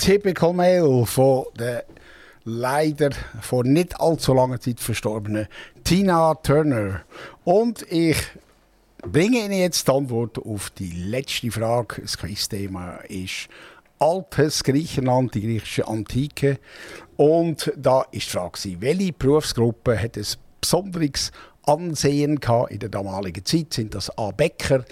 [0.09, 1.85] Typical Male von der
[2.43, 5.47] leider vor nicht allzu langer Zeit verstorbenen
[5.83, 7.01] Tina Turner.
[7.43, 8.17] Und ich
[9.03, 12.01] bringe Ihnen jetzt die Antwort auf die letzte Frage.
[12.01, 13.49] Das Quizthema ist
[13.99, 16.57] altes Griechenland, die griechische Antike.
[17.15, 20.25] Und da ist die Frage, welche Berufsgruppe hat ein
[20.59, 21.31] besonderes
[21.67, 22.39] Ansehen
[22.69, 23.73] in der damaligen Zeit?
[23.73, 24.31] Sind das A.
[24.31, 24.85] Bäcker,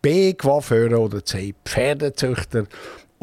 [0.00, 0.32] B.
[0.32, 1.54] Coiffeure oder C.
[1.62, 2.64] Pferdezüchter?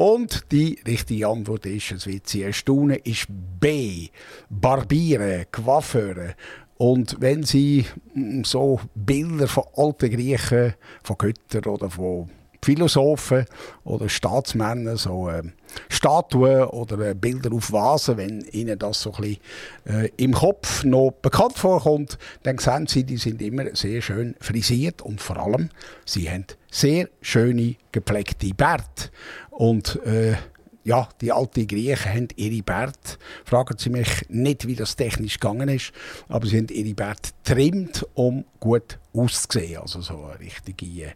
[0.00, 4.08] Und die richtige Antwort ist, es wird Sie erstaunen, ist B.
[4.48, 6.36] Barbiere, Coiffeure.
[6.78, 7.84] Und wenn Sie
[8.14, 10.72] mm, so Bilder von alten Griechen,
[11.02, 12.30] von Göttern oder von
[12.62, 13.46] Philosophen
[13.84, 15.42] oder Staatsmännern, so äh,
[15.88, 19.38] Statuen oder äh, Bilder auf Vasen, wenn Ihnen das so ein bisschen
[19.86, 25.02] äh, im Kopf noch bekannt vorkommt, dann sehen Sie, die sind immer sehr schön frisiert
[25.02, 25.70] und vor allem,
[26.04, 29.10] sie haben sehr schöne gepflegte Bärte.
[29.50, 30.34] Und äh,
[30.82, 33.18] ja, die alten Griechen haben ihre Bärte.
[33.44, 35.92] Fragen Sie mich nicht, wie das technisch gegangen ist,
[36.28, 39.82] aber sie haben ihre Bärte trimmt, um gut auszusehen.
[39.82, 41.12] Also so eine richtige, äh,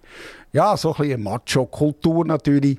[0.53, 2.79] ja, so ein Macho-Kultur natürlich.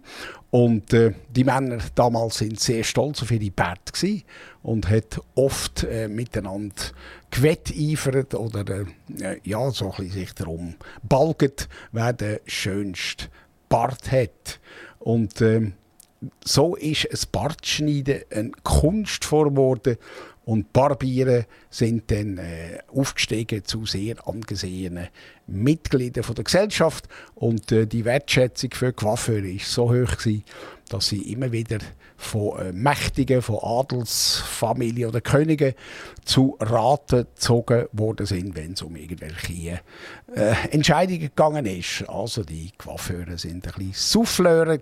[0.52, 4.22] Und äh, die Männer damals sind sehr stolz auf ihre Bärte
[4.64, 6.76] und hat oft äh, miteinander
[7.32, 8.86] gewetteifert oder
[9.20, 13.28] äh, ja, so ein sich darum balget, wer den schönsten
[13.68, 14.60] Bart hat.
[15.00, 15.74] Und ähm,
[16.44, 19.98] so ist ein Bartschneiden eine Kunstform geworden
[20.46, 25.08] und Barbiere sind dann äh, aufgestiegen zu sehr angesehenen
[25.48, 30.44] Mitgliedern der Gesellschaft und äh, die Wertschätzung für Coiffeure ist so hoch gewesen,
[30.90, 31.80] dass sie immer wieder
[32.18, 35.74] von äh, Mächtigen, von Adelsfamilien oder Königen
[36.24, 39.82] zu Raten gezogen worden sind, wenn es um irgendwelche
[40.36, 42.08] äh, Entscheidungen gegangen ist.
[42.08, 44.80] Also die Coiffeure sind ein bisschen Souffleure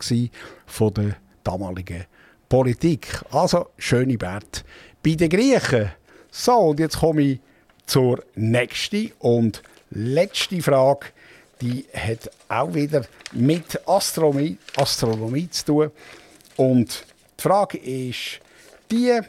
[0.66, 2.06] von der damaligen
[2.50, 3.22] Politik.
[3.32, 4.62] Also schöne Bärte
[5.04, 5.92] bei den Griechen.
[6.32, 7.40] So, und jetzt komme ich
[7.86, 11.08] zur nächsten und letzten Frage.
[11.62, 15.92] Die hat auch wieder mit Astronomie, Astronomie zu tun.
[16.58, 17.06] Und
[17.40, 18.40] die Frage ist,
[18.92, 19.20] die,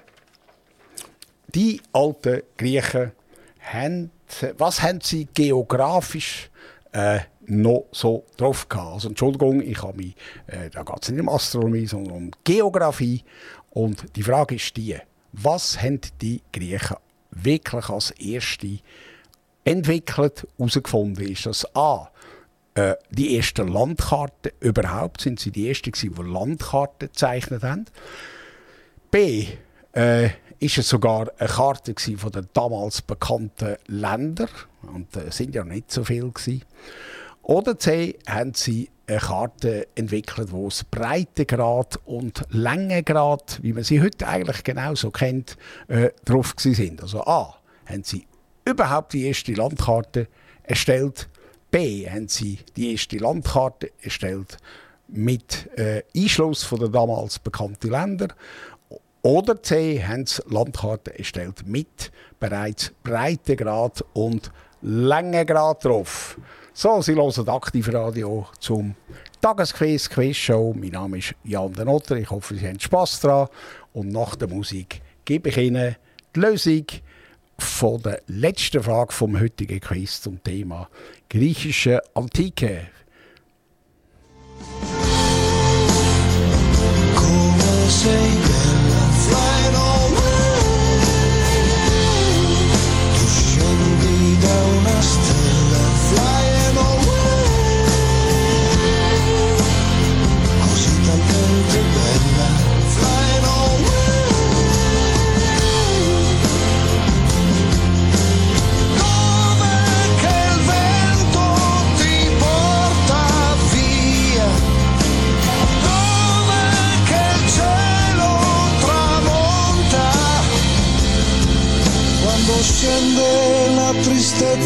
[1.49, 3.13] die alten Griechen,
[3.61, 4.11] haben,
[4.59, 6.51] was haben sie geografisch
[6.93, 8.95] äh, noch so drauf gehabt.
[8.95, 10.15] Also Entschuldigung, ich habe mich,
[10.47, 13.23] äh, da geht es nicht um Astronomie, sondern um Geografie.
[13.71, 14.97] Und die Frage ist die,
[15.33, 16.97] was haben die Griechen
[17.31, 18.79] wirklich als erste
[19.65, 21.27] entwickelt, herausgefunden?
[21.27, 22.11] Ist das A,
[22.75, 25.21] äh, die ersten Landkarten überhaupt?
[25.21, 27.87] Sind sie die ersten, die Landkarten gezeichnet haben?
[29.11, 29.47] B,
[29.93, 30.31] äh,
[30.61, 34.49] ist es sogar eine Karte von den damals bekannten Ländern?
[34.83, 36.63] Und es äh, sind ja nicht so viele gewesen.
[37.45, 44.01] Oder C, haben sie eine Karte entwickelt, wo es Breitegrad und Längegrad, wie man sie
[44.01, 47.03] heute eigentlich genauso kennt, äh, drauf sind.
[47.03, 48.27] Also A, haben sie
[48.65, 50.27] überhaupt die erste Landkarte
[50.63, 51.29] erstellt.
[51.71, 54.57] B, haben sie die erste Landkarte erstellt
[55.09, 58.33] mit äh, Einschluss von den damals bekannten Ländern.
[59.21, 66.39] Oder C, haben sie Landkarten erstellt mit bereits Breitegrad und Längegrad drauf.
[66.77, 68.97] So, Sie hören Aktivradio zum
[69.41, 70.75] Tagesquiz, Quizshow.
[70.77, 72.17] Mein Name ist Jan den Otter.
[72.17, 73.47] Ich hoffe, Sie haben Spass daran.
[73.93, 75.95] Und nach der Musik gebe ich Ihnen
[76.35, 76.85] die Lösung
[77.61, 80.89] von der letzten Frage vom heutigen Quiz zum Thema
[81.31, 82.89] griechische Antike.
[87.15, 88.34] Come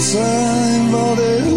[0.09, 1.48] sign for this.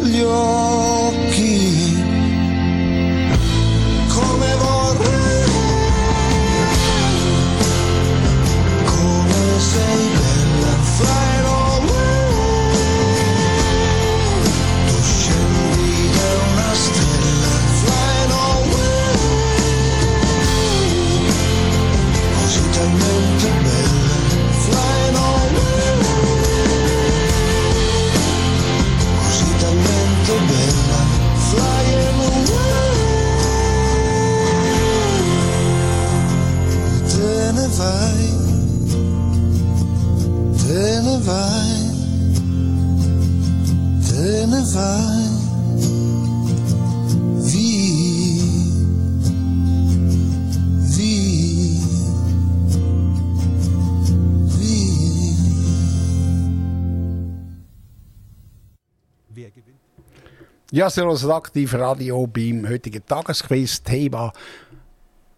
[60.81, 63.83] Ja, Sie hören aktiv Radio beim heutigen Tagesquiz.
[63.83, 64.33] Thema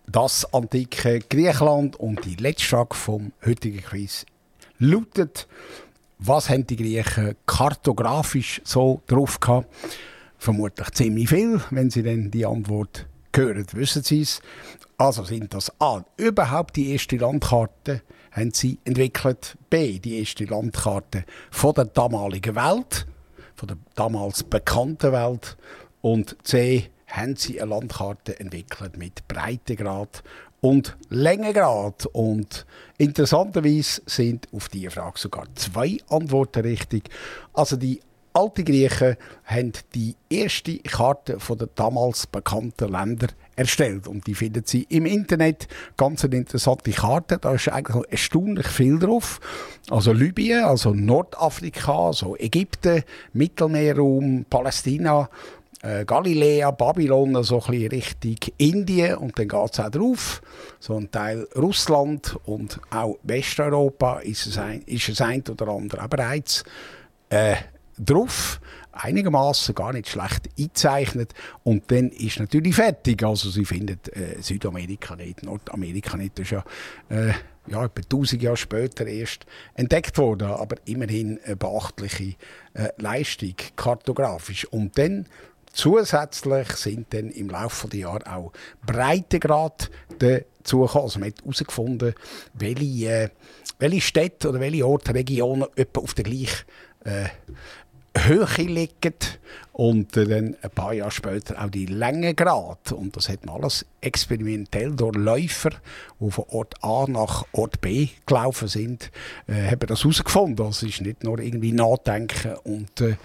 [0.08, 4.26] das antike Griechenland und die letzte Frage vom heutigen Quiz
[4.80, 5.50] lautet,
[6.18, 9.68] was haben die Griechen kartografisch so drauf gehabt?
[10.38, 14.40] Vermutlich ziemlich viel, wenn Sie dann die Antwort hören, wissen Sie es.
[14.98, 21.26] Also sind das A, überhaupt die erste Landkarte haben sie entwickelt, B, die erste Landkarte
[21.52, 23.06] von der damaligen Welt,
[23.64, 25.56] von der damals bekannten Welt
[26.02, 30.22] und C, haben sie eine Landkarte entwickelt mit Breitegrad
[30.60, 32.06] und Längegrad.
[32.08, 32.66] Und
[32.98, 37.10] interessanterweise sind auf diese Frage sogar zwei Antworten richtig.
[37.54, 38.02] Also die
[38.34, 39.16] alte Griechen
[39.46, 45.68] haben die erste Karte der damals bekannten Länder erstellt und die finden Sie im Internet.
[45.98, 49.40] Ganz eine interessante Karte, da ist eigentlich erstaunlich viel drauf.
[49.90, 53.04] Also Libyen, also Nordafrika, also Ägypten,
[53.34, 55.30] Mittelmeerraum, Palästina,
[55.84, 60.42] äh, Galiläa, Babylon, so ein bisschen Richtung Indien und dann geht es auch drauf.
[60.80, 66.04] So ein Teil Russland und auch Westeuropa ist es ein, ist es ein oder andere
[66.04, 66.64] auch bereits
[67.30, 67.56] äh,
[67.98, 68.60] drauf.
[68.92, 71.34] Einigermaßen gar nicht schlecht eingezeichnet.
[71.64, 73.24] Und dann ist natürlich fertig.
[73.24, 76.38] Also sie findet äh, Südamerika nicht, Nordamerika nicht.
[76.38, 76.64] Das ist ja,
[77.10, 77.34] äh,
[77.68, 80.48] ja etwa 1000 Jahre später erst entdeckt worden.
[80.48, 82.36] Aber immerhin eine beachtliche
[82.74, 84.66] äh, Leistung, kartografisch.
[84.66, 85.26] Und dann
[85.74, 88.52] Zusätzlich sind dann im Laufe der Jahre auch
[88.86, 89.90] Breitengrad
[90.20, 91.04] dazugekommen.
[91.04, 92.14] Also man hat herausgefunden,
[92.54, 93.30] welche, äh,
[93.80, 96.64] welche Städte oder welche Orte, Regionen etwa auf der gleichen
[97.06, 97.26] äh,
[98.18, 99.16] Höhe liegen
[99.74, 102.92] und dann ein paar Jahre später auch die Längegrad.
[102.92, 105.72] Und das hat man alles experimentell durch Läufer,
[106.20, 109.12] die von Ort A nach Ort B gelaufen sind,
[109.48, 110.68] äh, haben das herausgefunden.
[110.68, 113.16] Es ist nicht nur irgendwie nachdenken und, äh,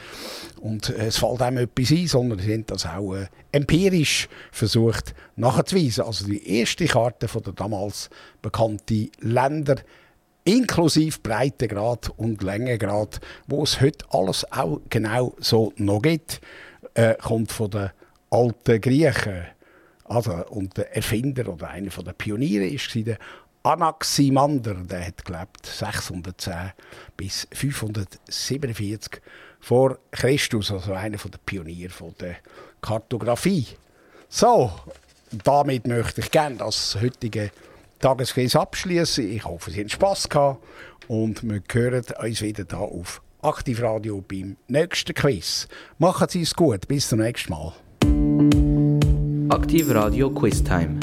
[0.60, 5.14] und äh, es fällt einem etwas ein, sondern sie haben das auch äh, empirisch versucht
[5.36, 6.04] nachzuweisen.
[6.04, 8.08] Also die erste Karte von der damals
[8.40, 9.76] bekannten Länder
[10.44, 16.40] inklusive Breitengrad und Längegrad, wo es heute alles auch genau so noch gibt,
[16.94, 17.90] äh, kommt von den
[18.30, 19.44] alten Griechen.
[20.04, 23.18] Also, und der Erfinder oder einer der Pioniere ist der
[23.62, 26.72] Anaximander, der hat gelebt 610
[27.16, 29.20] bis 547
[29.60, 32.36] vor Christus, also einer der Pioniere der
[32.80, 33.66] Kartografie.
[34.28, 34.72] So,
[35.44, 37.50] damit möchte ich gerne das heutige
[37.98, 39.30] Tagesquiz abschließen.
[39.30, 40.64] Ich hoffe, Sie haben Spass gehabt
[41.08, 45.68] und wir hören uns wieder hier auf Aktivradio beim nächsten Quiz.
[45.98, 47.72] Machen Sie es gut, bis zum nächsten Mal.
[49.50, 50.98] Aktiv Radio Quiz Time.